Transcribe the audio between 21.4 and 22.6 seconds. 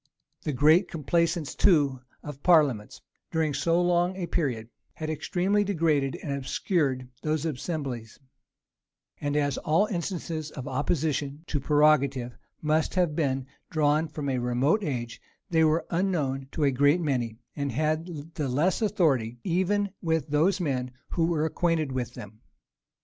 acquainted with them.